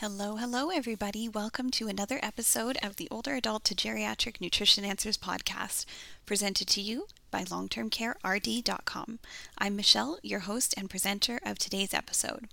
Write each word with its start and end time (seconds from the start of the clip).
Hello, 0.00 0.36
hello, 0.36 0.70
everybody. 0.70 1.28
Welcome 1.28 1.70
to 1.72 1.86
another 1.86 2.18
episode 2.22 2.78
of 2.82 2.96
the 2.96 3.06
Older 3.10 3.34
Adult 3.34 3.64
to 3.64 3.74
Geriatric 3.74 4.40
Nutrition 4.40 4.82
Answers 4.82 5.18
podcast, 5.18 5.84
presented 6.24 6.68
to 6.68 6.80
you 6.80 7.06
by 7.30 7.44
longtermcarerd.com. 7.44 9.18
I'm 9.58 9.76
Michelle, 9.76 10.18
your 10.22 10.40
host 10.40 10.72
and 10.78 10.88
presenter 10.88 11.38
of 11.44 11.58
today's 11.58 11.92
episode. 11.92 12.48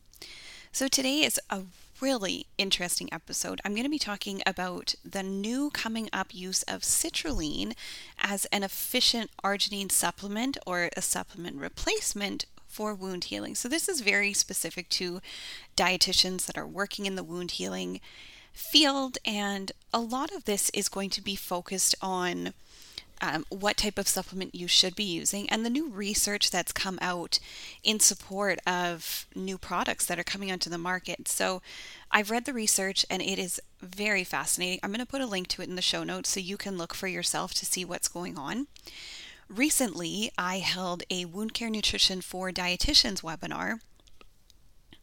So, 0.74 0.90
today 0.90 1.22
is 1.22 1.40
a 1.50 1.62
really 2.02 2.48
interesting 2.58 3.08
episode. 3.14 3.62
I'm 3.64 3.72
going 3.72 3.86
to 3.86 3.90
be 3.90 3.98
talking 3.98 4.42
about 4.46 4.96
the 5.06 5.24
new 5.24 5.70
coming 5.70 6.10
up 6.12 6.36
use 6.36 6.64
of 6.64 6.82
citrulline 6.82 7.76
as 8.20 8.44
an 8.48 8.64
efficient 8.64 9.32
arginine 9.42 9.90
supplement 9.90 10.58
or 10.68 10.90
a 10.98 11.02
supplement 11.02 11.62
replacement 11.62 12.44
for 12.78 12.94
wound 12.94 13.24
healing. 13.24 13.56
So, 13.56 13.68
this 13.68 13.90
is 13.90 14.02
very 14.02 14.34
specific 14.34 14.88
to 14.90 15.20
dietitians 15.76 16.46
that 16.46 16.60
are 16.60 16.68
working 16.68 17.08
in 17.08 17.16
the 17.16 17.24
wound 17.24 17.52
healing 17.52 18.00
field, 18.54 19.18
and 19.26 19.72
a 19.92 20.00
lot 20.00 20.32
of 20.32 20.46
this 20.46 20.70
is 20.76 20.88
going 20.88 21.10
to 21.10 21.22
be 21.22 21.36
focused 21.36 21.96
on. 22.02 22.54
Um, 23.20 23.46
what 23.50 23.78
type 23.78 23.98
of 23.98 24.08
supplement 24.08 24.54
you 24.54 24.68
should 24.68 24.96
be 24.96 25.04
using, 25.04 25.50
and 25.50 25.66
the 25.66 25.72
new 25.72 25.90
research 25.90 26.52
that's 26.52 26.72
come 26.72 27.00
out 27.02 27.40
in 27.84 28.00
support 28.00 28.60
of 28.68 29.26
new 29.34 29.58
products 29.58 30.06
that 30.06 30.20
are 30.20 30.24
coming 30.24 30.52
onto 30.52 30.70
the 30.70 30.78
market. 30.78 31.28
So, 31.28 31.64
I've 32.12 32.30
read 32.30 32.46
the 32.46 32.54
research 32.54 33.08
and 33.10 33.24
it 33.24 33.40
is 33.40 33.60
very 33.82 34.24
fascinating. 34.24 34.80
I'm 34.84 34.92
going 34.92 35.00
to 35.00 35.12
put 35.12 35.22
a 35.22 35.26
link 35.26 35.48
to 35.48 35.64
it 35.64 35.68
in 35.68 35.76
the 35.76 35.82
show 35.82 36.04
notes 36.04 36.30
so 36.30 36.40
you 36.40 36.58
can 36.58 36.78
look 36.78 36.94
for 36.94 37.08
yourself 37.08 37.56
to 37.56 37.66
see 37.66 37.84
what's 37.84 38.08
going 38.08 38.38
on. 38.38 38.68
Recently, 39.50 40.32
I 40.38 40.60
held 40.60 41.04
a 41.10 41.26
wound 41.26 41.54
care 41.54 41.70
nutrition 41.70 42.22
for 42.22 42.52
dietitians 42.52 43.22
webinar 43.22 43.80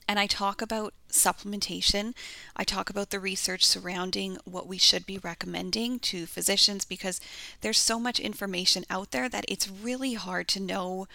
and 0.06 0.18
I 0.18 0.26
talk 0.26 0.60
about 0.60 0.92
supplementation. 1.10 2.14
I 2.54 2.64
talk 2.64 2.90
about 2.90 3.10
the 3.10 3.20
research 3.20 3.64
surrounding 3.64 4.36
what 4.44 4.66
we 4.66 4.76
should 4.76 5.06
be 5.06 5.18
recommending 5.18 5.98
to 6.00 6.26
physicians 6.26 6.84
because 6.84 7.20
there's 7.62 7.78
so 7.78 7.98
much 7.98 8.20
information 8.20 8.84
out 8.90 9.12
there 9.12 9.30
that 9.30 9.46
it's 9.48 9.70
really 9.70 10.14
hard 10.14 10.46
to 10.48 10.60
know 10.60 11.08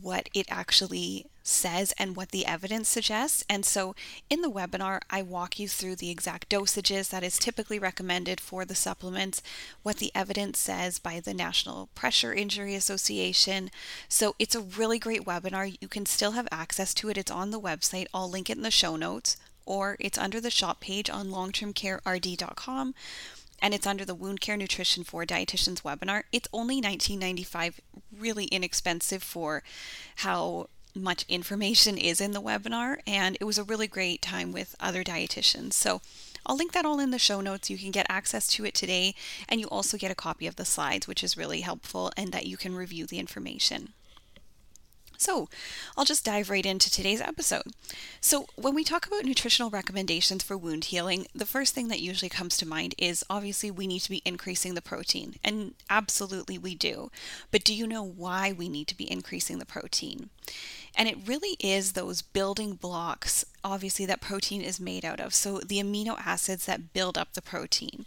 what 0.00 0.28
it 0.34 0.46
actually 0.50 1.26
says 1.42 1.92
and 1.98 2.14
what 2.14 2.30
the 2.30 2.46
evidence 2.46 2.88
suggests. 2.88 3.44
And 3.48 3.64
so 3.64 3.94
in 4.30 4.42
the 4.42 4.50
webinar, 4.50 5.00
I 5.10 5.22
walk 5.22 5.58
you 5.58 5.68
through 5.68 5.96
the 5.96 6.10
exact 6.10 6.48
dosages 6.48 7.10
that 7.10 7.24
is 7.24 7.38
typically 7.38 7.78
recommended 7.78 8.40
for 8.40 8.64
the 8.64 8.74
supplements, 8.74 9.42
what 9.82 9.96
the 9.96 10.12
evidence 10.14 10.58
says 10.58 10.98
by 10.98 11.20
the 11.20 11.34
National 11.34 11.88
Pressure 11.94 12.32
Injury 12.32 12.74
Association. 12.74 13.70
So 14.08 14.34
it's 14.38 14.54
a 14.54 14.60
really 14.60 14.98
great 14.98 15.24
webinar. 15.24 15.76
You 15.80 15.88
can 15.88 16.06
still 16.06 16.32
have 16.32 16.48
access 16.50 16.94
to 16.94 17.08
it. 17.08 17.18
It's 17.18 17.30
on 17.30 17.50
the 17.50 17.60
website. 17.60 18.06
I'll 18.14 18.30
link 18.30 18.48
it 18.48 18.56
in 18.56 18.62
the 18.62 18.70
show 18.70 18.96
notes 18.96 19.36
or 19.64 19.96
it's 20.00 20.18
under 20.18 20.40
the 20.40 20.50
shop 20.50 20.80
page 20.80 21.08
on 21.08 21.28
longtermcarerd.com 21.28 22.94
and 23.62 23.72
it's 23.72 23.86
under 23.86 24.04
the 24.04 24.14
Wound 24.14 24.40
Care 24.40 24.56
Nutrition 24.56 25.04
for 25.04 25.24
Dietitians 25.24 25.82
webinar. 25.82 26.24
It's 26.32 26.48
only 26.52 26.82
$19.95, 26.82 27.78
really 28.18 28.46
inexpensive 28.46 29.22
for 29.22 29.62
how 30.16 30.68
much 30.94 31.24
information 31.28 31.96
is 31.96 32.20
in 32.20 32.32
the 32.32 32.42
webinar, 32.42 32.98
and 33.06 33.38
it 33.40 33.44
was 33.44 33.56
a 33.56 33.64
really 33.64 33.86
great 33.86 34.20
time 34.20 34.52
with 34.52 34.74
other 34.78 35.02
dietitians. 35.02 35.72
So 35.72 36.02
I'll 36.44 36.56
link 36.56 36.72
that 36.72 36.84
all 36.84 36.98
in 36.98 37.12
the 37.12 37.18
show 37.18 37.40
notes. 37.40 37.70
You 37.70 37.78
can 37.78 37.92
get 37.92 38.04
access 38.10 38.48
to 38.48 38.66
it 38.66 38.74
today, 38.74 39.14
and 39.48 39.60
you 39.60 39.68
also 39.68 39.96
get 39.96 40.10
a 40.10 40.16
copy 40.16 40.46
of 40.46 40.56
the 40.56 40.64
slides, 40.64 41.06
which 41.06 41.24
is 41.24 41.36
really 41.36 41.60
helpful, 41.60 42.10
and 42.16 42.32
that 42.32 42.46
you 42.46 42.56
can 42.56 42.74
review 42.74 43.06
the 43.06 43.20
information. 43.20 43.94
So, 45.22 45.48
I'll 45.96 46.04
just 46.04 46.24
dive 46.24 46.50
right 46.50 46.66
into 46.66 46.90
today's 46.90 47.20
episode. 47.20 47.62
So, 48.20 48.46
when 48.56 48.74
we 48.74 48.82
talk 48.82 49.06
about 49.06 49.24
nutritional 49.24 49.70
recommendations 49.70 50.42
for 50.42 50.58
wound 50.58 50.86
healing, 50.86 51.28
the 51.32 51.46
first 51.46 51.76
thing 51.76 51.86
that 51.88 52.00
usually 52.00 52.28
comes 52.28 52.56
to 52.56 52.66
mind 52.66 52.96
is 52.98 53.24
obviously 53.30 53.70
we 53.70 53.86
need 53.86 54.00
to 54.00 54.10
be 54.10 54.20
increasing 54.24 54.74
the 54.74 54.82
protein, 54.82 55.36
and 55.44 55.74
absolutely 55.88 56.58
we 56.58 56.74
do. 56.74 57.12
But 57.52 57.62
do 57.62 57.72
you 57.72 57.86
know 57.86 58.02
why 58.02 58.50
we 58.50 58.68
need 58.68 58.88
to 58.88 58.96
be 58.96 59.10
increasing 59.10 59.60
the 59.60 59.64
protein? 59.64 60.28
And 60.96 61.08
it 61.08 61.18
really 61.24 61.56
is 61.60 61.92
those 61.92 62.20
building 62.20 62.74
blocks, 62.74 63.44
obviously, 63.64 64.06
that 64.06 64.20
protein 64.20 64.62
is 64.62 64.80
made 64.80 65.04
out 65.04 65.20
of. 65.20 65.34
So, 65.34 65.58
the 65.58 65.78
amino 65.78 66.18
acids 66.18 66.66
that 66.66 66.92
build 66.92 67.16
up 67.16 67.32
the 67.32 67.42
protein. 67.42 68.06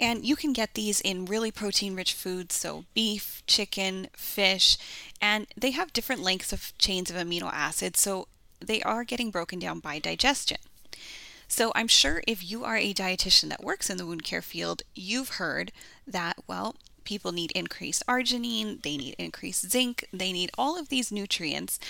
And 0.00 0.24
you 0.24 0.36
can 0.36 0.52
get 0.52 0.74
these 0.74 1.00
in 1.00 1.24
really 1.24 1.50
protein 1.50 1.94
rich 1.94 2.12
foods, 2.12 2.54
so 2.54 2.84
beef, 2.94 3.42
chicken, 3.46 4.08
fish, 4.16 4.78
and 5.20 5.46
they 5.56 5.72
have 5.72 5.92
different 5.92 6.22
lengths 6.22 6.52
of 6.52 6.76
chains 6.78 7.10
of 7.10 7.16
amino 7.16 7.50
acids, 7.52 8.00
so 8.00 8.28
they 8.60 8.82
are 8.82 9.04
getting 9.04 9.30
broken 9.30 9.58
down 9.58 9.80
by 9.80 9.98
digestion. 9.98 10.58
So 11.48 11.72
I'm 11.74 11.88
sure 11.88 12.22
if 12.26 12.48
you 12.48 12.64
are 12.64 12.76
a 12.76 12.92
dietitian 12.92 13.48
that 13.48 13.64
works 13.64 13.88
in 13.88 13.96
the 13.96 14.06
wound 14.06 14.22
care 14.22 14.42
field, 14.42 14.82
you've 14.94 15.30
heard 15.30 15.72
that, 16.06 16.36
well, 16.46 16.76
people 17.08 17.32
need 17.32 17.50
increased 17.52 18.06
arginine, 18.06 18.82
they 18.82 18.98
need 18.98 19.16
increased 19.18 19.70
zinc, 19.70 20.04
they 20.12 20.30
need 20.30 20.50
all 20.58 20.78
of 20.78 20.90
these 20.90 21.10
nutrients. 21.10 21.80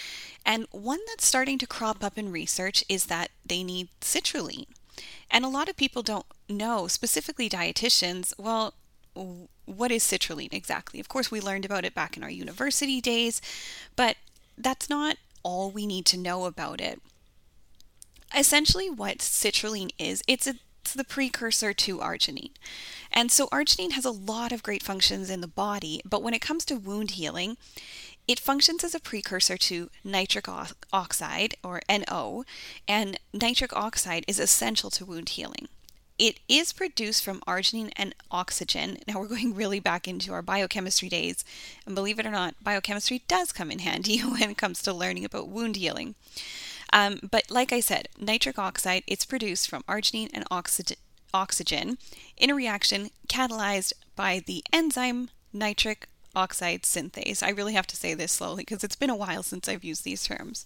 And 0.47 0.67
one 0.71 1.01
that's 1.09 1.27
starting 1.27 1.59
to 1.59 1.67
crop 1.67 2.05
up 2.05 2.17
in 2.17 2.31
research 2.31 2.85
is 2.89 3.07
that 3.07 3.31
they 3.45 3.65
need 3.65 3.89
citrulline. 4.01 4.67
And 5.29 5.45
a 5.45 5.49
lot 5.49 5.69
of 5.69 5.77
people 5.77 6.05
don't 6.05 6.27
know, 6.49 6.87
specifically 6.87 7.49
dietitians, 7.49 8.33
well, 8.39 8.75
what 9.65 9.91
is 9.91 10.05
citrulline 10.05 10.55
exactly? 10.55 11.01
Of 11.01 11.09
course, 11.09 11.33
we 11.33 11.41
learned 11.41 11.65
about 11.65 11.85
it 11.85 11.95
back 11.97 12.17
in 12.17 12.23
our 12.23 12.31
university 12.31 13.01
days, 13.01 13.43
but 13.97 14.17
that's 14.57 14.89
not 14.89 15.17
all 15.43 15.73
we 15.73 15.85
need 15.85 16.07
to 16.07 16.17
know 16.17 16.45
about 16.45 16.81
it. 16.81 17.03
Essentially, 18.37 18.89
what 18.89 19.19
citrulline 19.19 19.91
is, 19.99 20.23
it's 20.29 20.47
a 20.47 20.55
it's 20.89 20.95
the 20.95 21.05
precursor 21.05 21.75
to 21.75 21.99
arginine. 21.99 22.53
And 23.13 23.31
so 23.31 23.49
arginine 23.49 23.93
has 23.93 24.07
a 24.07 24.11
lot 24.11 24.53
of 24.53 24.63
great 24.63 24.83
functions 24.83 25.29
in 25.29 25.43
the 25.43 25.47
body, 25.47 26.01
but 26.03 26.23
when 26.23 26.33
it 26.33 26.41
comes 26.41 26.65
to 26.65 26.77
wound 26.77 27.13
healing, 27.13 27.59
it 28.27 28.41
functions 28.41 28.83
as 28.83 28.95
a 28.95 29.01
precursor 29.01 29.59
to 29.59 29.91
nitric 30.03 30.47
oxide 30.91 31.57
or 31.63 31.83
NO, 31.91 32.45
and 32.87 33.19
nitric 33.35 33.77
oxide 33.77 34.25
is 34.27 34.39
essential 34.39 34.89
to 34.93 35.05
wound 35.05 35.31
healing. 35.31 35.69
It 36.19 36.41
is 36.49 36.73
produced 36.73 37.23
from 37.23 37.43
arginine 37.47 37.93
and 37.95 38.15
oxygen. 38.31 38.99
Now 39.07 39.21
we're 39.21 39.29
going 39.29 39.55
really 39.55 39.81
back 39.81 40.09
into 40.09 40.33
our 40.33 40.43
biochemistry 40.43 41.11
days, 41.11 41.45
and 41.85 41.95
believe 41.95 42.19
it 42.19 42.25
or 42.25 42.31
not, 42.31 42.55
biochemistry 42.65 43.25
does 43.29 43.53
come 43.53 43.71
in 43.71 43.81
handy 43.81 44.19
when 44.21 44.51
it 44.51 44.57
comes 44.57 44.81
to 44.83 44.95
learning 44.95 45.27
about 45.27 45.49
wound 45.49 45.77
healing. 45.77 46.15
Um, 46.93 47.21
but 47.31 47.51
like 47.51 47.73
I 47.73 47.81
said, 47.81 48.09
nitric 48.19 48.59
oxide, 48.59 49.03
it's 49.07 49.27
produced 49.27 49.69
from 49.69 49.83
arginine 49.83 50.31
and 50.33 50.45
oxygen, 50.51 50.97
oxygen 51.35 51.99
in 52.37 52.51
a 52.51 52.55
reaction 52.55 53.11
catalyzed 53.29 53.93
by 54.17 54.43
the 54.45 54.65
enzyme 54.73 55.31
nitric 55.53 56.09
oxide 56.35 56.83
synthase. 56.83 57.43
I 57.43 57.51
really 57.51 57.75
have 57.75 57.87
to 57.89 57.97
say 57.97 58.15
this 58.15 58.33
slowly 58.33 58.63
because 58.63 58.85
it's 58.85 58.97
been 58.97 59.11
a 59.11 59.17
while 59.17 59.43
since 59.43 59.69
I've 59.69 59.85
used 59.85 60.05
these 60.05 60.25
terms. 60.25 60.65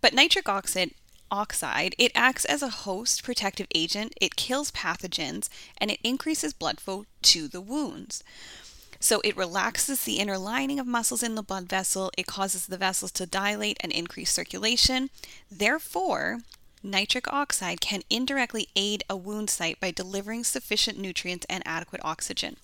But 0.00 0.14
nitric 0.14 0.48
oxide 0.48 0.92
oxide, 1.30 1.94
it 1.98 2.12
acts 2.14 2.44
as 2.44 2.62
a 2.62 2.68
host 2.68 3.24
protective 3.24 3.66
agent, 3.74 4.14
it 4.20 4.36
kills 4.36 4.70
pathogens, 4.70 5.48
and 5.78 5.90
it 5.90 5.98
increases 6.04 6.52
blood 6.52 6.78
flow 6.78 7.06
to 7.22 7.48
the 7.48 7.60
wounds. 7.60 8.22
So 9.04 9.20
it 9.22 9.36
relaxes 9.36 10.00
the 10.00 10.18
inner 10.18 10.38
lining 10.38 10.80
of 10.80 10.86
muscles 10.86 11.22
in 11.22 11.34
the 11.34 11.42
blood 11.42 11.68
vessel, 11.68 12.10
it 12.16 12.26
causes 12.26 12.64
the 12.64 12.78
vessels 12.78 13.12
to 13.12 13.26
dilate 13.26 13.76
and 13.80 13.92
increase 13.92 14.32
circulation. 14.32 15.10
Therefore, 15.50 16.38
nitric 16.82 17.30
oxide 17.30 17.82
can 17.82 18.00
indirectly 18.08 18.68
aid 18.74 19.04
a 19.10 19.14
wound 19.14 19.50
site 19.50 19.78
by 19.78 19.90
delivering 19.90 20.42
sufficient 20.42 20.98
nutrients 20.98 21.44
and 21.50 21.62
adequate 21.66 22.00
oxygen. 22.02 22.56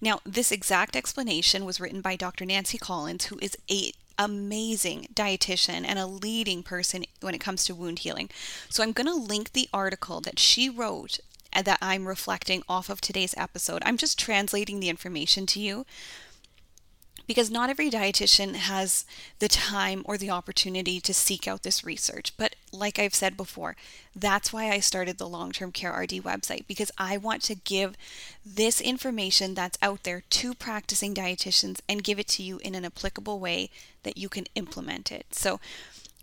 Now, 0.00 0.20
this 0.24 0.50
exact 0.50 0.96
explanation 0.96 1.66
was 1.66 1.78
written 1.78 2.00
by 2.00 2.16
Dr. 2.16 2.46
Nancy 2.46 2.78
Collins, 2.78 3.26
who 3.26 3.38
is 3.42 3.54
a 3.70 3.92
amazing 4.18 5.08
dietitian 5.12 5.84
and 5.86 5.98
a 5.98 6.06
leading 6.06 6.62
person 6.62 7.04
when 7.20 7.34
it 7.34 7.40
comes 7.42 7.66
to 7.66 7.74
wound 7.74 7.98
healing. 7.98 8.30
So 8.70 8.82
I'm 8.82 8.92
going 8.92 9.08
to 9.08 9.14
link 9.14 9.52
the 9.52 9.68
article 9.74 10.22
that 10.22 10.38
she 10.38 10.70
wrote 10.70 11.18
Uh, 11.52 11.62
that 11.62 11.78
I'm 11.80 12.06
reflecting 12.06 12.62
off 12.68 12.90
of 12.90 13.00
today's 13.00 13.34
episode. 13.36 13.82
I'm 13.84 13.96
just 13.96 14.18
translating 14.18 14.80
the 14.80 14.88
information 14.88 15.46
to 15.46 15.60
you 15.60 15.86
because 17.26 17.50
not 17.50 17.70
every 17.70 17.90
dietitian 17.90 18.54
has 18.54 19.04
the 19.38 19.48
time 19.48 20.02
or 20.04 20.16
the 20.16 20.30
opportunity 20.30 21.00
to 21.00 21.12
seek 21.12 21.48
out 21.48 21.62
this 21.62 21.84
research. 21.84 22.32
But 22.36 22.54
like 22.72 22.98
I've 22.98 23.14
said 23.14 23.36
before, 23.36 23.76
that's 24.14 24.52
why 24.52 24.70
I 24.70 24.80
started 24.80 25.18
the 25.18 25.28
Long 25.28 25.52
Term 25.52 25.72
Care 25.72 25.92
RD 25.92 26.22
website 26.22 26.66
because 26.66 26.92
I 26.98 27.16
want 27.16 27.42
to 27.42 27.54
give 27.54 27.96
this 28.44 28.80
information 28.80 29.54
that's 29.54 29.78
out 29.82 30.04
there 30.04 30.22
to 30.30 30.54
practicing 30.54 31.14
dietitians 31.14 31.80
and 31.88 32.04
give 32.04 32.18
it 32.18 32.28
to 32.28 32.42
you 32.42 32.58
in 32.58 32.74
an 32.74 32.84
applicable 32.84 33.40
way 33.40 33.70
that 34.04 34.16
you 34.16 34.28
can 34.28 34.46
implement 34.54 35.10
it. 35.10 35.26
So, 35.32 35.58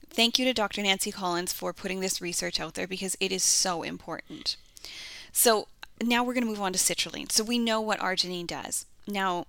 thank 0.09 0.39
you 0.39 0.45
to 0.45 0.53
Dr. 0.53 0.83
Nancy 0.83 1.11
Collins 1.11 1.51
for 1.51 1.73
putting 1.73 1.99
this 1.99 2.21
research 2.21 2.59
out 2.59 2.75
there 2.75 2.87
because 2.87 3.17
it 3.19 3.31
is 3.31 3.43
so 3.43 3.83
important. 3.83 4.55
So, 5.33 5.68
now 6.01 6.24
we're 6.24 6.33
going 6.33 6.45
to 6.45 6.50
move 6.50 6.62
on 6.62 6.74
to 6.74 6.80
citrulline. 6.80 7.31
So, 7.31 7.44
we 7.44 7.59
know 7.59 7.81
what 7.81 8.00
arginine 8.00 8.47
does. 8.47 8.85
Now, 9.07 9.47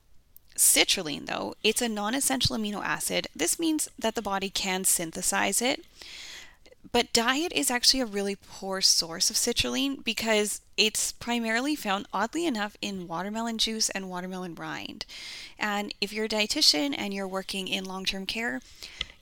Citrulline, 0.56 1.26
though, 1.26 1.54
it's 1.64 1.82
a 1.82 1.88
non 1.88 2.14
essential 2.14 2.56
amino 2.56 2.82
acid. 2.84 3.26
This 3.34 3.58
means 3.58 3.88
that 3.98 4.14
the 4.14 4.22
body 4.22 4.50
can 4.50 4.84
synthesize 4.84 5.60
it, 5.60 5.84
But 6.92 7.12
diet 7.12 7.52
is 7.52 7.70
actually 7.70 8.00
a 8.00 8.06
really 8.06 8.36
poor 8.36 8.80
source 8.80 9.30
of 9.30 9.36
citrulline 9.36 10.04
because 10.04 10.60
it's 10.76 11.12
primarily 11.12 11.74
found, 11.74 12.06
oddly 12.12 12.46
enough, 12.46 12.76
in 12.80 13.08
watermelon 13.08 13.58
juice 13.58 13.90
and 13.90 14.08
watermelon 14.08 14.54
rind. 14.54 15.04
And 15.58 15.92
if 16.00 16.12
you're 16.12 16.26
a 16.26 16.28
dietitian 16.28 16.94
and 16.96 17.12
you're 17.12 17.26
working 17.28 17.68
in 17.68 17.84
long 17.84 18.04
term 18.04 18.26
care, 18.26 18.60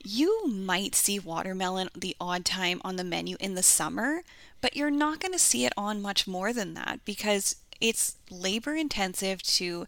you 0.04 0.46
might 0.48 0.94
see 0.94 1.18
watermelon 1.18 1.88
the 1.96 2.16
odd 2.20 2.44
time 2.44 2.80
on 2.84 2.96
the 2.96 3.04
menu 3.04 3.36
in 3.40 3.54
the 3.54 3.62
summer, 3.62 4.22
but 4.62 4.74
you're 4.76 4.90
not 4.90 5.20
going 5.20 5.32
to 5.32 5.38
see 5.38 5.66
it 5.66 5.74
on 5.76 6.00
much 6.00 6.26
more 6.26 6.54
than 6.54 6.72
that 6.74 7.00
because 7.04 7.56
it's 7.80 8.16
labor 8.30 8.74
intensive 8.74 9.42
to 9.42 9.86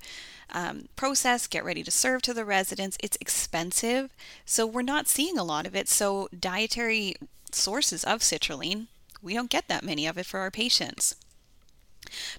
um, 0.50 0.88
process, 0.96 1.46
get 1.46 1.64
ready 1.64 1.82
to 1.82 1.90
serve 1.90 2.20
to 2.22 2.34
the 2.34 2.44
residents. 2.44 2.98
It's 3.00 3.16
expensive, 3.20 4.10
so 4.44 4.66
we're 4.66 4.82
not 4.82 5.08
seeing 5.08 5.38
a 5.38 5.44
lot 5.44 5.66
of 5.66 5.74
it. 5.74 5.88
So, 5.88 6.28
dietary 6.38 7.14
sources 7.50 8.04
of 8.04 8.20
citrulline, 8.20 8.88
we 9.22 9.32
don't 9.32 9.50
get 9.50 9.68
that 9.68 9.84
many 9.84 10.06
of 10.06 10.18
it 10.18 10.26
for 10.26 10.40
our 10.40 10.50
patients. 10.50 11.14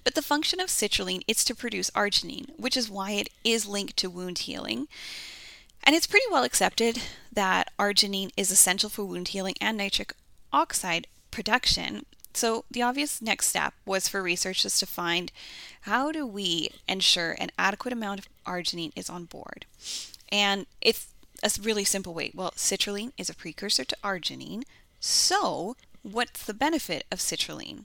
But 0.04 0.14
the 0.14 0.22
function 0.22 0.60
of 0.60 0.68
citrulline 0.68 1.22
is 1.26 1.44
to 1.44 1.54
produce 1.54 1.90
arginine, 1.90 2.50
which 2.58 2.76
is 2.76 2.90
why 2.90 3.12
it 3.12 3.28
is 3.42 3.66
linked 3.66 3.96
to 3.98 4.10
wound 4.10 4.40
healing. 4.40 4.86
And 5.82 5.96
it's 5.96 6.06
pretty 6.06 6.26
well 6.30 6.44
accepted 6.44 7.00
that 7.32 7.70
arginine 7.78 8.30
is 8.36 8.50
essential 8.50 8.90
for 8.90 9.04
wound 9.04 9.28
healing 9.28 9.54
and 9.60 9.76
nitric 9.76 10.14
oxide 10.52 11.06
production. 11.30 12.06
So 12.36 12.66
the 12.70 12.82
obvious 12.82 13.22
next 13.22 13.46
step 13.46 13.72
was 13.86 14.08
for 14.08 14.22
researchers 14.22 14.78
to 14.80 14.86
find 14.86 15.32
how 15.82 16.12
do 16.12 16.26
we 16.26 16.68
ensure 16.86 17.32
an 17.32 17.50
adequate 17.58 17.94
amount 17.94 18.20
of 18.20 18.28
arginine 18.44 18.92
is 18.94 19.08
on 19.08 19.24
board. 19.24 19.64
And 20.30 20.66
it's 20.82 21.06
a 21.42 21.50
really 21.62 21.84
simple 21.84 22.12
way. 22.12 22.32
Well, 22.34 22.50
citrulline 22.50 23.12
is 23.16 23.30
a 23.30 23.34
precursor 23.34 23.84
to 23.84 23.96
arginine. 24.04 24.64
So, 25.00 25.76
what's 26.02 26.44
the 26.44 26.52
benefit 26.52 27.06
of 27.10 27.20
citrulline? 27.20 27.84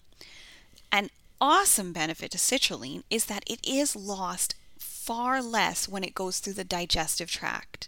An 0.91 1.11
awesome 1.39 1.93
benefit 1.93 2.31
to 2.31 2.37
citrulline 2.37 3.03
is 3.09 3.25
that 3.27 3.49
it 3.49 3.65
is 3.65 3.95
lost 3.95 4.55
far 4.77 5.41
less 5.41 5.87
when 5.87 6.03
it 6.03 6.13
goes 6.13 6.39
through 6.39 6.53
the 6.53 6.65
digestive 6.65 7.31
tract. 7.31 7.87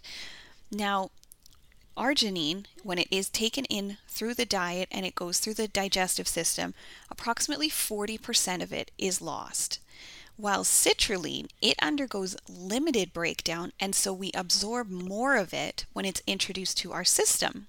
Now, 0.72 1.10
arginine, 1.96 2.66
when 2.82 2.98
it 2.98 3.08
is 3.10 3.28
taken 3.28 3.64
in 3.66 3.98
through 4.08 4.34
the 4.34 4.46
diet 4.46 4.88
and 4.90 5.06
it 5.06 5.14
goes 5.14 5.38
through 5.38 5.54
the 5.54 5.68
digestive 5.68 6.28
system, 6.28 6.74
approximately 7.10 7.68
40% 7.70 8.62
of 8.62 8.72
it 8.72 8.90
is 8.98 9.20
lost. 9.20 9.78
While 10.36 10.64
citrulline, 10.64 11.48
it 11.62 11.76
undergoes 11.80 12.36
limited 12.48 13.12
breakdown, 13.12 13.72
and 13.78 13.94
so 13.94 14.12
we 14.12 14.32
absorb 14.34 14.90
more 14.90 15.36
of 15.36 15.54
it 15.54 15.86
when 15.92 16.04
it's 16.04 16.22
introduced 16.26 16.76
to 16.78 16.92
our 16.92 17.04
system. 17.04 17.68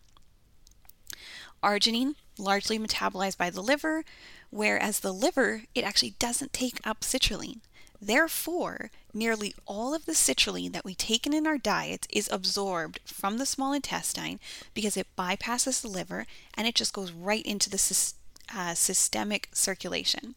Arginine, 1.62 2.16
largely 2.38 2.80
metabolized 2.80 3.38
by 3.38 3.50
the 3.50 3.62
liver, 3.62 4.04
whereas 4.50 5.00
the 5.00 5.14
liver, 5.14 5.64
it 5.76 5.84
actually 5.84 6.16
doesn't 6.18 6.54
take 6.54 6.80
up 6.86 7.02
citrulline. 7.02 7.60
Therefore, 8.02 8.92
nearly 9.14 9.54
all 9.66 9.94
of 9.94 10.06
the 10.06 10.12
citrulline 10.14 10.74
that 10.74 10.86
we 10.86 10.96
take 10.96 11.26
in 11.26 11.34
in 11.34 11.48
our 11.48 11.58
diets 11.58 12.08
is 12.12 12.30
absorbed 12.32 13.00
from 13.06 13.38
the 13.38 13.46
small 13.46 13.74
intestine 13.74 14.40
because 14.74 14.98
it 14.98 15.08
bypasses 15.18 15.82
the 15.82 15.88
liver 15.88 16.26
and 16.56 16.68
it 16.68 16.76
just 16.76 16.94
goes 16.94 17.12
right 17.12 17.46
into 17.46 17.70
the 17.70 18.14
uh, 18.54 18.74
systemic 18.74 19.50
circulation. 19.54 20.36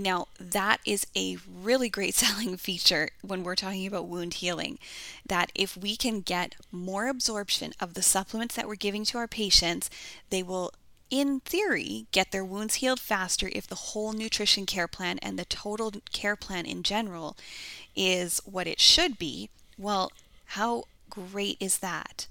Now, 0.00 0.28
that 0.38 0.80
is 0.86 1.06
a 1.14 1.36
really 1.46 1.90
great 1.90 2.14
selling 2.22 2.56
feature 2.56 3.10
when 3.20 3.44
we're 3.44 3.54
talking 3.54 3.86
about 3.86 4.08
wound 4.08 4.34
healing. 4.34 4.78
That 5.26 5.52
if 5.54 5.76
we 5.76 5.94
can 5.94 6.22
get 6.22 6.56
more 6.72 7.06
absorption 7.06 7.74
of 7.78 7.92
the 7.94 8.02
supplements 8.02 8.56
that 8.56 8.66
we're 8.66 8.76
giving 8.76 9.04
to 9.06 9.18
our 9.18 9.28
patients, 9.28 9.90
they 10.30 10.42
will 10.42 10.72
in 11.10 11.40
theory, 11.40 12.06
get 12.12 12.30
their 12.30 12.44
wounds 12.44 12.76
healed 12.76 13.00
faster 13.00 13.50
if 13.52 13.66
the 13.66 13.74
whole 13.74 14.12
nutrition 14.12 14.64
care 14.66 14.88
plan 14.88 15.18
and 15.18 15.38
the 15.38 15.44
total 15.44 15.92
care 16.12 16.36
plan 16.36 16.66
in 16.66 16.82
general 16.82 17.36
is 17.96 18.40
what 18.44 18.66
it 18.66 18.80
should 18.80 19.18
be. 19.18 19.50
Well, 19.76 20.12
how 20.46 20.84
great 21.08 21.56
is 21.60 21.78
that? 21.78 22.26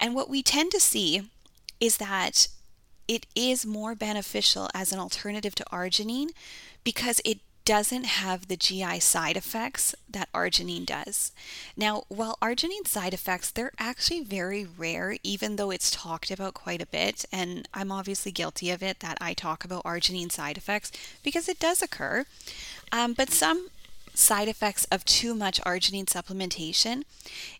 And 0.00 0.14
what 0.14 0.30
we 0.30 0.42
tend 0.42 0.70
to 0.72 0.80
see 0.80 1.30
is 1.78 1.98
that 1.98 2.48
it 3.06 3.26
is 3.34 3.66
more 3.66 3.94
beneficial 3.94 4.70
as 4.72 4.92
an 4.92 4.98
alternative 4.98 5.54
to 5.56 5.64
arginine 5.72 6.30
because 6.84 7.20
it 7.24 7.38
doesn't 7.64 8.04
have 8.04 8.48
the 8.48 8.56
GI 8.56 9.00
side 9.00 9.36
effects 9.36 9.94
that 10.08 10.32
arginine 10.32 10.86
does. 10.86 11.32
Now, 11.76 12.04
while 12.08 12.38
arginine 12.42 12.86
side 12.86 13.14
effects, 13.14 13.50
they're 13.50 13.72
actually 13.78 14.22
very 14.22 14.64
rare, 14.64 15.16
even 15.22 15.56
though 15.56 15.70
it's 15.70 15.90
talked 15.90 16.30
about 16.30 16.54
quite 16.54 16.82
a 16.82 16.86
bit. 16.86 17.24
And 17.32 17.68
I'm 17.72 17.92
obviously 17.92 18.32
guilty 18.32 18.70
of 18.70 18.82
it 18.82 19.00
that 19.00 19.18
I 19.20 19.34
talk 19.34 19.64
about 19.64 19.84
arginine 19.84 20.32
side 20.32 20.56
effects 20.56 20.90
because 21.22 21.48
it 21.48 21.58
does 21.58 21.82
occur. 21.82 22.24
Um, 22.92 23.12
but 23.12 23.30
some 23.30 23.68
side 24.14 24.48
effects 24.48 24.84
of 24.86 25.04
too 25.04 25.34
much 25.34 25.60
arginine 25.62 26.06
supplementation 26.06 27.04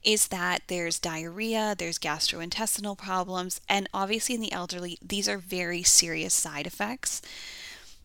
is 0.03 0.29
that 0.29 0.63
there's 0.67 0.99
diarrhea, 0.99 1.75
there's 1.79 1.99
gastrointestinal 1.99 2.99
problems, 2.99 3.61
and 3.69 3.89
obviously 3.95 4.35
in 4.35 4.41
the 4.41 4.53
elderly, 4.53 4.99
these 5.01 5.29
are 5.29 5.39
very 5.39 5.83
serious 5.83 6.35
side 6.35 6.67
effects 6.67 7.23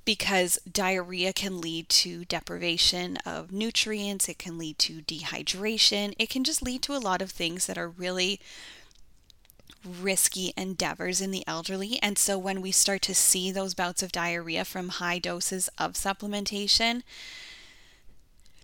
because 0.05 0.59
diarrhea 0.71 1.33
can 1.33 1.59
lead 1.59 1.89
to 1.89 2.25
deprivation 2.25 3.17
of 3.25 3.51
nutrients, 3.51 4.29
it 4.29 4.37
can 4.37 4.57
lead 4.57 4.77
to 4.79 5.01
dehydration, 5.01 6.13
it 6.19 6.29
can 6.29 6.43
just 6.43 6.61
lead 6.61 6.81
to 6.83 6.95
a 6.95 6.99
lot 6.99 7.21
of 7.21 7.31
things 7.31 7.65
that 7.65 7.77
are 7.77 7.89
really 7.89 8.39
risky 9.83 10.53
endeavors 10.55 11.21
in 11.21 11.31
the 11.31 11.43
elderly. 11.47 11.99
And 12.01 12.17
so 12.17 12.37
when 12.37 12.61
we 12.61 12.71
start 12.71 13.01
to 13.03 13.15
see 13.15 13.51
those 13.51 13.73
bouts 13.73 14.01
of 14.01 14.11
diarrhea 14.11 14.65
from 14.65 14.89
high 14.89 15.19
doses 15.19 15.69
of 15.77 15.93
supplementation, 15.93 17.03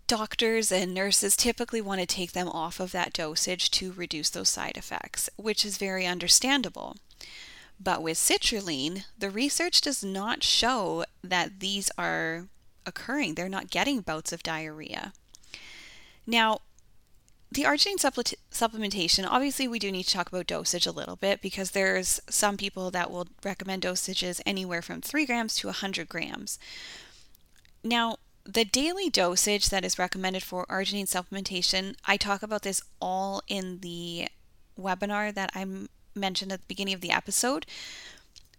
doctors 0.07 0.71
and 0.71 0.93
nurses 0.93 1.37
typically 1.37 1.81
want 1.81 2.01
to 2.01 2.05
take 2.05 2.33
them 2.33 2.49
off 2.49 2.79
of 2.79 2.91
that 2.91 3.13
dosage 3.13 3.71
to 3.71 3.93
reduce 3.93 4.29
those 4.29 4.49
side 4.49 4.75
effects, 4.75 5.29
which 5.37 5.65
is 5.65 5.77
very 5.77 6.05
understandable. 6.05 6.97
But 7.83 8.03
with 8.03 8.17
citrulline, 8.17 9.05
the 9.17 9.31
research 9.31 9.81
does 9.81 10.03
not 10.03 10.43
show 10.43 11.03
that 11.23 11.61
these 11.61 11.89
are 11.97 12.47
occurring. 12.85 13.33
They're 13.33 13.49
not 13.49 13.71
getting 13.71 14.01
bouts 14.01 14.31
of 14.31 14.43
diarrhea. 14.43 15.13
Now, 16.27 16.59
the 17.51 17.63
arginine 17.63 17.97
supplementation, 18.51 19.27
obviously, 19.27 19.67
we 19.67 19.79
do 19.79 19.91
need 19.91 20.03
to 20.03 20.13
talk 20.13 20.29
about 20.29 20.45
dosage 20.47 20.85
a 20.85 20.91
little 20.91 21.15
bit 21.15 21.41
because 21.41 21.71
there's 21.71 22.21
some 22.29 22.55
people 22.55 22.91
that 22.91 23.09
will 23.09 23.27
recommend 23.43 23.81
dosages 23.81 24.39
anywhere 24.45 24.83
from 24.83 25.01
3 25.01 25.25
grams 25.25 25.55
to 25.55 25.67
100 25.67 26.07
grams. 26.07 26.59
Now, 27.83 28.17
the 28.45 28.63
daily 28.63 29.09
dosage 29.09 29.69
that 29.69 29.83
is 29.83 29.99
recommended 29.99 30.43
for 30.43 30.65
arginine 30.67 31.09
supplementation, 31.09 31.95
I 32.05 32.17
talk 32.17 32.43
about 32.43 32.61
this 32.61 32.81
all 33.01 33.41
in 33.47 33.79
the 33.79 34.27
webinar 34.79 35.33
that 35.33 35.51
I'm 35.55 35.89
mentioned 36.15 36.51
at 36.51 36.61
the 36.61 36.67
beginning 36.67 36.93
of 36.93 37.01
the 37.01 37.11
episode. 37.11 37.65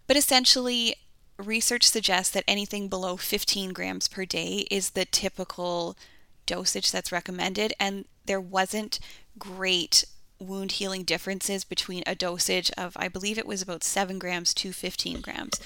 But 0.06 0.16
essentially, 0.16 0.94
research 1.38 1.84
suggests 1.84 2.32
that 2.34 2.44
anything 2.46 2.88
below 2.88 3.16
15 3.16 3.72
grams 3.72 4.08
per 4.08 4.24
day 4.24 4.66
is 4.70 4.90
the 4.90 5.04
typical 5.04 5.96
dosage 6.46 6.90
that's 6.90 7.12
recommended, 7.12 7.72
and 7.78 8.04
there 8.26 8.40
wasn't 8.40 8.98
great 9.38 10.04
wound 10.38 10.72
healing 10.72 11.04
differences 11.04 11.64
between 11.64 12.02
a 12.06 12.14
dosage 12.14 12.70
of, 12.72 12.96
I 12.96 13.08
believe 13.08 13.38
it 13.38 13.46
was 13.46 13.62
about 13.62 13.84
7 13.84 14.18
grams 14.18 14.52
to 14.54 14.72
15 14.72 15.20
grams. 15.20 15.60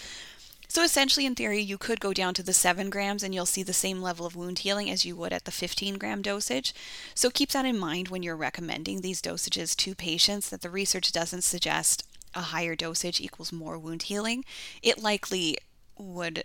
So 0.68 0.82
essentially, 0.82 1.26
in 1.26 1.34
theory, 1.34 1.60
you 1.60 1.78
could 1.78 2.00
go 2.00 2.12
down 2.12 2.34
to 2.34 2.42
the 2.42 2.52
7 2.52 2.90
grams 2.90 3.22
and 3.22 3.34
you'll 3.34 3.46
see 3.46 3.62
the 3.62 3.72
same 3.72 4.02
level 4.02 4.26
of 4.26 4.36
wound 4.36 4.60
healing 4.60 4.90
as 4.90 5.04
you 5.04 5.16
would 5.16 5.32
at 5.32 5.44
the 5.44 5.52
15 5.52 5.96
gram 5.96 6.22
dosage. 6.22 6.74
So 7.14 7.30
keep 7.30 7.50
that 7.50 7.64
in 7.64 7.78
mind 7.78 8.08
when 8.08 8.22
you're 8.22 8.36
recommending 8.36 9.00
these 9.00 9.22
dosages 9.22 9.76
to 9.76 9.94
patients 9.94 10.50
that 10.50 10.62
the 10.62 10.70
research 10.70 11.12
doesn't 11.12 11.44
suggest 11.44 12.04
a 12.34 12.40
higher 12.40 12.74
dosage 12.76 13.20
equals 13.20 13.52
more 13.52 13.78
wound 13.78 14.04
healing. 14.04 14.44
It 14.82 15.02
likely 15.02 15.58
would 15.96 16.44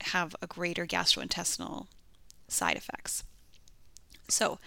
have 0.00 0.36
a 0.42 0.46
greater 0.46 0.86
gastrointestinal 0.86 1.86
side 2.48 2.76
effects. 2.76 3.24
So, 4.28 4.58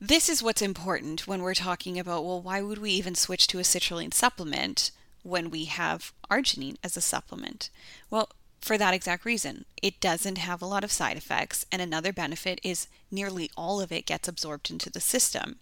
this 0.00 0.28
is 0.28 0.42
what's 0.42 0.62
important 0.62 1.26
when 1.26 1.42
we're 1.42 1.54
talking 1.54 1.98
about 1.98 2.24
well, 2.24 2.40
why 2.40 2.62
would 2.62 2.78
we 2.78 2.92
even 2.92 3.14
switch 3.14 3.46
to 3.48 3.58
a 3.58 3.62
citrulline 3.62 4.14
supplement? 4.14 4.92
When 5.28 5.50
we 5.50 5.66
have 5.66 6.12
arginine 6.30 6.76
as 6.82 6.96
a 6.96 7.00
supplement? 7.00 7.70
Well, 8.10 8.30
for 8.60 8.76
that 8.76 8.94
exact 8.94 9.24
reason. 9.24 9.64
It 9.82 10.00
doesn't 10.00 10.38
have 10.38 10.60
a 10.60 10.66
lot 10.66 10.84
of 10.84 10.92
side 10.92 11.16
effects, 11.16 11.64
and 11.70 11.80
another 11.80 12.12
benefit 12.12 12.60
is 12.62 12.88
nearly 13.10 13.50
all 13.56 13.80
of 13.80 13.92
it 13.92 14.06
gets 14.06 14.28
absorbed 14.28 14.70
into 14.70 14.90
the 14.90 15.00
system. 15.00 15.56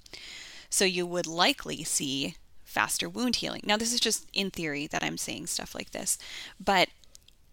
So 0.70 0.84
you 0.84 1.06
would 1.06 1.26
likely 1.26 1.84
see 1.84 2.36
faster 2.64 3.08
wound 3.08 3.36
healing. 3.36 3.62
Now, 3.64 3.76
this 3.76 3.92
is 3.92 4.00
just 4.00 4.26
in 4.32 4.50
theory 4.50 4.86
that 4.86 5.02
I'm 5.02 5.18
saying 5.18 5.46
stuff 5.46 5.74
like 5.74 5.90
this, 5.90 6.18
but 6.58 6.88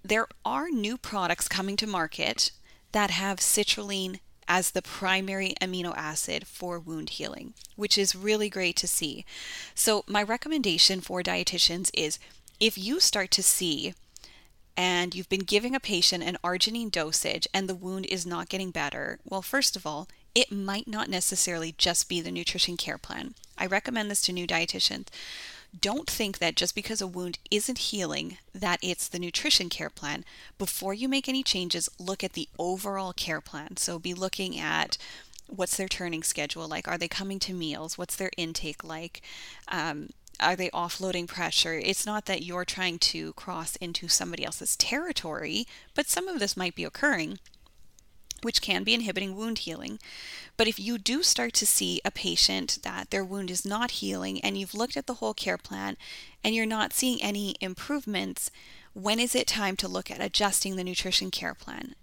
there 0.04 0.28
are 0.44 0.70
new 0.70 0.98
products 0.98 1.48
coming 1.48 1.78
to 1.78 1.88
market 1.88 2.52
that 2.92 3.10
have 3.10 3.40
citrulline 3.40 4.20
as 4.48 4.72
the 4.72 4.82
primary 4.82 5.54
amino 5.62 5.96
acid 5.96 6.48
for 6.48 6.80
wound 6.80 7.12
healing, 7.12 7.54
which 7.76 7.98
is 7.98 8.16
really 8.16 8.50
great 8.50 8.76
to 8.78 8.88
see. 8.88 9.26
So, 9.76 10.04
my 10.08 10.24
recommendation 10.24 11.02
for 11.02 11.22
dietitians 11.22 11.90
is 11.94 12.20
if 12.60 12.78
you 12.78 13.00
start 13.00 13.32
to 13.32 13.44
see 13.44 13.94
and 14.76 15.14
you've 15.14 15.30
been 15.30 15.42
giving 15.42 15.76
a 15.76 15.80
patient 15.80 16.24
an 16.24 16.38
arginine 16.44 16.92
dosage 16.92 17.48
and 17.54 17.68
the 17.68 17.76
wound 17.76 18.06
is 18.08 18.26
not 18.26 18.50
getting 18.50 18.72
better, 18.72 19.20
well, 19.24 19.42
first 19.42 19.76
of 19.76 19.86
all, 19.86 20.08
it 20.36 20.52
might 20.52 20.88
not 20.88 21.10
necessarily 21.10 21.76
just 21.78 22.10
be 22.10 22.22
the 22.22 22.32
nutrition 22.32 22.78
care 22.78 22.98
plan. 22.98 23.36
I 23.58 23.68
recommend 23.68 24.10
this 24.10 24.22
to 24.24 24.34
new 24.34 24.48
dietitians. 24.48 25.08
Don't 25.80 26.10
think 26.10 26.38
that 26.38 26.56
just 26.56 26.76
because 26.76 27.02
a 27.02 27.08
wound 27.08 27.40
isn't 27.50 27.78
healing 27.78 28.38
that 28.54 28.80
it's 28.82 29.08
the 29.08 29.20
nutrition 29.20 29.70
care 29.70 29.90
plan. 29.90 30.24
Before 30.58 30.94
you 30.94 31.10
make 31.10 31.28
any 31.28 31.44
changes, 31.44 31.90
look 32.00 32.24
at 32.24 32.34
the 32.34 32.48
overall 32.60 33.14
care 33.14 33.42
plan. 33.42 33.78
So 33.78 33.98
be 33.98 34.14
looking 34.14 34.58
at 34.60 34.98
what's 35.48 35.78
their 35.78 35.88
turning 35.88 36.24
schedule 36.24 36.68
like? 36.68 36.88
Are 36.88 36.98
they 36.98 37.08
coming 37.08 37.40
to 37.40 37.54
meals? 37.54 37.98
What's 37.98 38.16
their 38.16 38.32
intake 38.38 38.84
like? 38.84 39.22
Um, 39.68 40.10
are 40.40 40.56
they 40.56 40.70
offloading 40.70 41.28
pressure? 41.28 41.74
It's 41.74 42.06
not 42.06 42.26
that 42.26 42.44
you're 42.44 42.66
trying 42.66 43.00
to 43.00 43.34
cross 43.34 43.76
into 43.78 44.08
somebody 44.08 44.46
else's 44.46 44.76
territory, 44.76 45.68
but 45.96 46.08
some 46.08 46.28
of 46.28 46.40
this 46.40 46.58
might 46.58 46.76
be 46.76 46.84
occurring, 46.84 47.40
which 48.44 48.62
can 48.62 48.84
be 48.84 48.94
inhibiting 48.94 49.36
wound 49.36 49.60
healing. 49.60 50.00
But 50.58 50.68
if 50.68 50.80
you 50.80 50.98
do 50.98 51.24
start 51.24 51.54
to 51.54 51.66
see 51.66 52.02
a 52.06 52.12
patient 52.12 52.80
that 52.84 53.10
their 53.10 53.24
wound 53.24 53.50
is 53.50 53.66
not 53.66 53.92
healing 53.92 54.40
and 54.42 54.58
you've 54.58 54.76
looked 54.76 54.98
at 54.98 55.08
the 55.08 55.16
whole 55.16 55.34
care 55.34 55.58
plan 55.58 55.98
and 56.44 56.54
you're 56.54 56.66
not 56.66 56.94
seeing 56.94 57.22
any 57.22 57.56
improvements, 57.60 58.52
when 58.94 59.20
is 59.20 59.34
it 59.34 59.48
time 59.48 59.76
to 59.78 59.88
look 59.88 60.12
at 60.12 60.22
adjusting 60.22 60.76
the 60.76 60.84
nutrition 60.84 61.32
care 61.32 61.56
plan? 61.56 61.96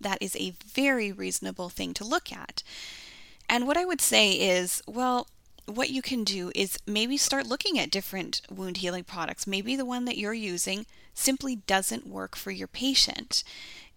That 0.00 0.18
is 0.20 0.36
a 0.36 0.50
very 0.50 1.10
reasonable 1.10 1.70
thing 1.70 1.94
to 1.94 2.04
look 2.04 2.30
at. 2.30 2.62
And 3.48 3.66
what 3.66 3.76
I 3.76 3.84
would 3.84 4.00
say 4.00 4.32
is, 4.32 4.82
well, 4.86 5.28
what 5.66 5.90
you 5.90 6.02
can 6.02 6.24
do 6.24 6.52
is 6.54 6.78
maybe 6.86 7.16
start 7.16 7.46
looking 7.46 7.78
at 7.78 7.90
different 7.90 8.42
wound 8.50 8.78
healing 8.78 9.04
products. 9.04 9.46
Maybe 9.46 9.74
the 9.74 9.84
one 9.84 10.04
that 10.04 10.18
you're 10.18 10.34
using 10.34 10.86
simply 11.14 11.56
doesn't 11.56 12.06
work 12.06 12.36
for 12.36 12.50
your 12.50 12.68
patient. 12.68 13.42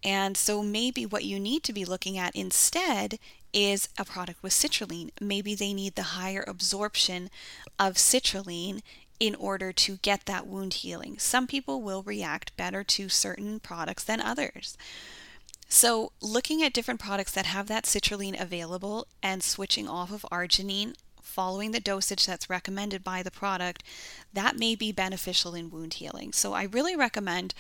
And 0.04 0.38
so 0.38 0.64
maybe 0.64 1.06
what 1.06 1.26
you 1.26 1.40
need 1.40 1.64
to 1.64 1.74
be 1.74 1.86
looking 1.86 2.18
at 2.18 2.36
instead 2.36 3.20
is 3.52 3.90
a 3.98 4.06
product 4.06 4.42
with 4.44 4.54
citrulline. 4.54 5.10
Maybe 5.20 5.56
they 5.56 5.74
need 5.74 5.96
the 5.96 6.04
higher 6.04 6.44
absorption 6.48 7.30
of 7.78 7.96
citrulline 7.96 8.82
in 9.20 9.36
order 9.36 9.74
to 9.74 9.98
get 9.98 10.26
that 10.26 10.48
wound 10.48 10.76
healing. 10.76 11.20
Some 11.20 11.48
people 11.48 11.82
will 11.82 12.04
react 12.04 12.56
better 12.56 12.84
to 12.86 13.10
certain 13.10 13.60
products 13.60 14.04
than 14.04 14.22
others. 14.22 14.78
So, 15.68 16.14
looking 16.20 16.64
at 16.64 16.74
different 16.74 17.00
products 17.00 17.32
that 17.34 17.46
have 17.46 17.68
that 17.68 17.84
citrulline 17.84 18.40
available 18.40 19.08
and 19.22 19.44
switching 19.44 19.88
off 19.88 20.12
of 20.12 20.26
arginine 20.32 20.96
following 21.22 21.72
the 21.72 21.80
dosage 21.80 22.26
that's 22.26 22.50
recommended 22.50 23.04
by 23.04 23.22
the 23.22 23.30
product, 23.30 23.84
that 24.34 24.58
may 24.58 24.74
be 24.74 24.92
beneficial 24.92 25.54
in 25.54 25.70
wound 25.70 25.96
healing. 25.96 26.34
So 26.34 26.54
I 26.54 26.64
really 26.64 26.96
recommend. 26.96 27.54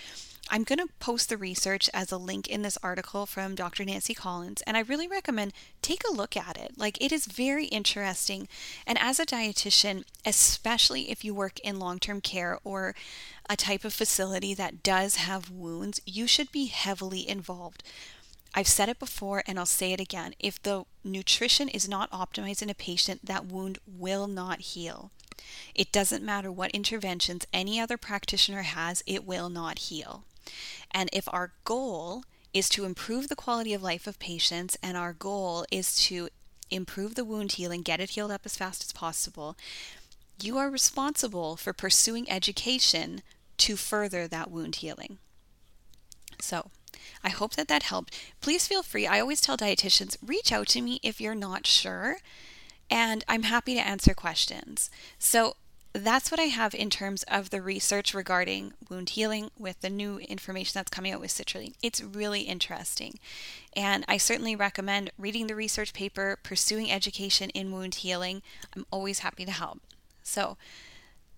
I'm 0.50 0.64
going 0.64 0.80
to 0.80 0.94
post 1.00 1.30
the 1.30 1.38
research 1.38 1.90
as 1.94 2.12
a 2.12 2.18
link 2.18 2.48
in 2.48 2.62
this 2.64 2.78
article 2.82 3.26
from 3.26 3.56
Dr. 3.56 3.86
Nancy 3.86 4.14
Collins, 4.14 4.62
and 4.64 4.76
I 4.76 4.82
really 4.82 5.08
recommend 5.08 5.54
take 5.82 6.02
a 6.10 6.14
look 6.14 6.36
at 6.36 6.58
it. 6.58 6.74
Like, 6.78 7.02
it 7.02 7.12
is 7.12 7.26
very 7.26 7.66
interesting. 7.66 8.48
And 8.88 8.98
as 9.00 9.20
a 9.20 9.26
dietitian, 9.26 10.04
especially 10.26 11.12
if 11.12 11.24
you 11.24 11.34
work 11.34 11.60
in 11.60 11.80
long 11.80 12.00
term 12.00 12.22
care 12.22 12.60
or 12.64 12.96
a 13.50 13.56
type 13.56 13.86
of 13.86 13.94
facility 13.94 14.54
that 14.54 14.84
does 14.84 15.16
have 15.16 15.52
wounds, 15.52 16.02
you 16.06 16.28
should 16.28 16.52
be 16.52 16.66
heavily 16.68 17.28
involved 17.28 17.84
I've 18.54 18.68
said 18.68 18.90
it 18.90 19.00
before 19.00 19.44
and 19.46 19.60
I'll 19.60 19.66
say 19.66 19.94
it 19.94 20.00
again. 20.00 20.34
If 20.40 20.62
the 20.62 20.86
nutrition 21.04 21.70
is 21.70 21.88
not 21.88 22.12
optimized 22.12 22.62
in 22.62 22.70
a 22.70 22.76
patient, 22.76 23.26
that 23.26 23.46
wound 23.46 23.78
will 23.86 24.28
not 24.28 24.60
heal. 24.60 25.12
It 25.76 25.92
doesn't 25.92 26.24
matter 26.24 26.52
what 26.52 26.72
interventions 26.72 27.46
any 27.54 27.80
other 27.80 27.98
practitioner 27.98 28.64
has, 28.64 29.04
it 29.06 29.26
will 29.26 29.50
not 29.50 29.80
heal. 29.80 30.26
And 30.92 31.10
if 31.14 31.28
our 31.32 31.52
goal 31.64 32.24
is 32.54 32.70
to 32.70 32.86
improve 32.86 33.28
the 33.28 33.36
quality 33.36 33.74
of 33.74 33.84
life 33.84 34.08
of 34.08 34.20
patients 34.20 34.78
and 34.82 34.98
our 34.98 35.14
goal 35.14 35.66
is 35.72 35.96
to 36.06 36.30
improve 36.72 37.16
the 37.16 37.26
wound 37.26 37.54
healing, 37.54 37.82
get 37.82 38.00
it 38.00 38.12
healed 38.12 38.32
up 38.32 38.42
as 38.46 38.58
fast 38.58 38.84
as 38.84 38.92
possible, 38.92 39.56
you 40.42 40.58
are 40.58 40.70
responsible 40.70 41.56
for 41.56 41.74
pursuing 41.74 42.30
education 42.30 43.22
to 43.58 43.76
further 43.76 44.28
that 44.28 44.50
wound 44.50 44.78
healing. 44.78 45.18
So, 46.40 46.72
I 47.24 47.30
hope 47.30 47.56
that 47.56 47.68
that 47.68 47.84
helped. 47.84 48.18
Please 48.40 48.68
feel 48.68 48.84
free. 48.84 49.06
I 49.06 49.20
always 49.20 49.42
tell 49.42 49.58
dietitians 49.58 50.18
reach 50.26 50.52
out 50.52 50.68
to 50.70 50.82
me 50.82 51.00
if 51.04 51.20
you're 51.20 51.36
not 51.36 51.68
sure, 51.68 52.18
and 52.90 53.24
I'm 53.28 53.44
happy 53.44 53.76
to 53.76 53.86
answer 53.86 54.14
questions. 54.14 54.90
So, 55.18 55.56
that's 55.94 56.30
what 56.30 56.40
I 56.40 56.44
have 56.44 56.76
in 56.76 56.90
terms 56.90 57.24
of 57.24 57.50
the 57.50 57.62
research 57.62 58.14
regarding 58.14 58.74
wound 58.90 59.12
healing 59.12 59.50
with 59.58 59.82
the 59.82 59.90
new 59.90 60.20
information 60.20 60.74
that's 60.76 60.92
coming 60.92 61.12
out 61.12 61.20
with 61.20 61.32
citrulline. 61.32 61.74
It's 61.82 62.04
really 62.04 62.42
interesting. 62.42 63.20
And 63.76 64.06
I 64.08 64.18
certainly 64.18 64.56
recommend 64.56 65.12
reading 65.18 65.48
the 65.48 65.56
research 65.56 65.94
paper, 65.94 66.38
pursuing 66.44 66.92
education 66.92 67.50
in 67.52 67.72
wound 67.72 67.96
healing. 67.96 68.44
I'm 68.76 68.86
always 68.92 69.20
happy 69.20 69.46
to 69.46 69.52
help. 69.52 69.80
So, 70.22 70.58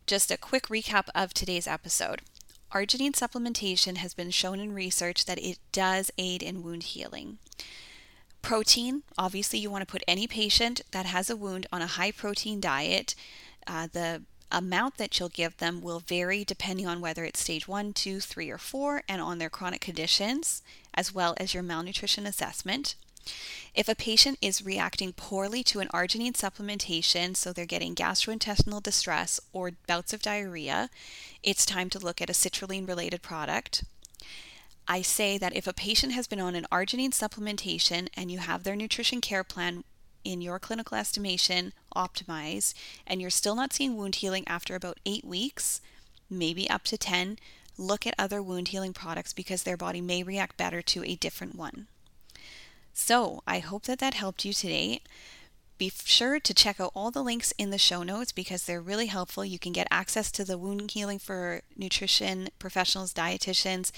just 0.05 0.31
a 0.31 0.37
quick 0.37 0.67
recap 0.67 1.07
of 1.15 1.33
today's 1.33 1.67
episode. 1.67 2.21
Arginine 2.73 3.13
supplementation 3.13 3.97
has 3.97 4.13
been 4.13 4.31
shown 4.31 4.59
in 4.59 4.73
research 4.73 5.25
that 5.25 5.39
it 5.39 5.59
does 5.71 6.11
aid 6.17 6.43
in 6.43 6.63
wound 6.63 6.83
healing. 6.83 7.37
Protein, 8.41 9.03
obviously, 9.17 9.59
you 9.59 9.69
want 9.69 9.81
to 9.83 9.91
put 9.91 10.03
any 10.07 10.27
patient 10.27 10.81
that 10.91 11.05
has 11.05 11.29
a 11.29 11.37
wound 11.37 11.67
on 11.71 11.81
a 11.81 11.87
high 11.87 12.11
protein 12.11 12.59
diet. 12.59 13.13
Uh, 13.67 13.87
the 13.91 14.23
amount 14.51 14.97
that 14.97 15.19
you'll 15.19 15.29
give 15.29 15.57
them 15.57 15.81
will 15.81 15.99
vary 15.99 16.43
depending 16.43 16.87
on 16.87 17.01
whether 17.01 17.23
it's 17.23 17.39
stage 17.39 17.67
one, 17.67 17.93
two, 17.93 18.19
three, 18.19 18.49
or 18.49 18.57
four, 18.57 19.03
and 19.07 19.21
on 19.21 19.37
their 19.37 19.49
chronic 19.49 19.81
conditions, 19.81 20.61
as 20.93 21.13
well 21.13 21.33
as 21.37 21.53
your 21.53 21.63
malnutrition 21.63 22.25
assessment. 22.25 22.95
If 23.73 23.87
a 23.87 23.95
patient 23.95 24.37
is 24.41 24.65
reacting 24.65 25.13
poorly 25.13 25.63
to 25.65 25.79
an 25.79 25.87
arginine 25.89 26.33
supplementation, 26.33 27.37
so 27.37 27.53
they're 27.53 27.65
getting 27.65 27.95
gastrointestinal 27.95 28.83
distress 28.83 29.39
or 29.53 29.71
bouts 29.87 30.11
of 30.13 30.21
diarrhea, 30.21 30.89
it's 31.43 31.65
time 31.65 31.89
to 31.91 31.99
look 31.99 32.21
at 32.21 32.29
a 32.29 32.33
citrulline 32.33 32.87
related 32.87 33.21
product. 33.21 33.83
I 34.87 35.03
say 35.03 35.37
that 35.37 35.55
if 35.55 35.67
a 35.67 35.73
patient 35.73 36.13
has 36.13 36.27
been 36.27 36.39
on 36.39 36.55
an 36.55 36.65
arginine 36.71 37.11
supplementation 37.11 38.09
and 38.17 38.31
you 38.31 38.39
have 38.39 38.63
their 38.63 38.75
nutrition 38.75 39.21
care 39.21 39.43
plan 39.43 39.83
in 40.23 40.41
your 40.41 40.59
clinical 40.59 40.97
estimation 40.97 41.73
optimized 41.95 42.73
and 43.05 43.21
you're 43.21 43.29
still 43.29 43.55
not 43.55 43.73
seeing 43.73 43.97
wound 43.97 44.15
healing 44.15 44.47
after 44.47 44.75
about 44.75 44.99
eight 45.05 45.25
weeks, 45.25 45.81
maybe 46.29 46.69
up 46.69 46.83
to 46.85 46.97
10, 46.97 47.37
look 47.77 48.05
at 48.05 48.15
other 48.17 48.41
wound 48.41 48.69
healing 48.69 48.93
products 48.93 49.33
because 49.33 49.63
their 49.63 49.77
body 49.77 50.01
may 50.01 50.23
react 50.23 50.57
better 50.57 50.81
to 50.81 51.03
a 51.03 51.15
different 51.15 51.55
one. 51.55 51.87
So 52.93 53.41
I 53.47 53.59
hope 53.59 53.83
that 53.83 53.99
that 53.99 54.13
helped 54.13 54.45
you 54.45 54.53
today. 54.53 55.01
Be 55.81 55.91
sure 56.05 56.39
to 56.39 56.53
check 56.53 56.79
out 56.79 56.91
all 56.93 57.09
the 57.09 57.23
links 57.23 57.55
in 57.57 57.71
the 57.71 57.79
show 57.79 58.03
notes 58.03 58.31
because 58.31 58.65
they're 58.65 58.79
really 58.79 59.07
helpful. 59.07 59.43
You 59.43 59.57
can 59.57 59.71
get 59.71 59.87
access 59.89 60.31
to 60.33 60.45
the 60.45 60.55
wound 60.55 60.91
healing 60.91 61.17
for 61.17 61.63
nutrition 61.75 62.49
professionals, 62.59 63.15
dietitians 63.15 63.91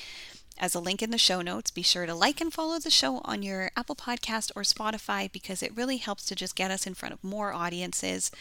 as 0.58 0.74
a 0.74 0.80
link 0.80 1.02
in 1.02 1.12
the 1.12 1.18
show 1.18 1.42
notes. 1.42 1.72
Be 1.72 1.82
sure 1.82 2.06
to 2.06 2.16
like 2.16 2.40
and 2.40 2.54
follow 2.54 2.80
the 2.80 2.90
show 2.90 3.18
on 3.26 3.44
your 3.44 3.70
Apple 3.76 3.98
Podcast 3.98 4.50
or 4.56 4.62
Spotify 4.62 5.30
because 5.30 5.62
it 5.62 5.76
really 5.76 5.98
helps 5.98 6.24
to 6.28 6.36
just 6.36 6.56
get 6.56 6.72
us 6.72 6.88
in 6.88 6.94
front 6.94 7.16
of 7.16 7.22
more 7.22 7.52
audiences 7.52 8.32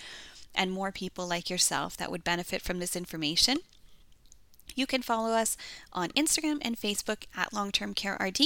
and 0.54 0.70
more 0.70 0.92
people 0.92 1.26
like 1.26 1.50
yourself 1.50 1.96
that 1.96 2.12
would 2.12 2.22
benefit 2.22 2.62
from 2.62 2.78
this 2.78 2.94
information. 2.94 3.58
You 4.76 4.86
can 4.86 5.02
follow 5.02 5.32
us 5.32 5.56
on 5.92 6.10
Instagram 6.10 6.58
and 6.62 6.76
Facebook 6.76 7.24
at 7.36 7.52
Long 7.52 7.72
Term 7.72 7.92
Care 7.92 8.16
RD 8.20 8.40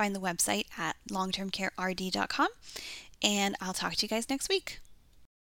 find 0.00 0.16
the 0.16 0.20
website 0.20 0.64
at 0.78 0.96
longtermcarerd.com. 1.10 2.48
And 3.22 3.56
I'll 3.60 3.74
talk 3.74 3.94
to 3.96 4.04
you 4.04 4.08
guys 4.08 4.28
next 4.30 4.48
week. 4.48 4.80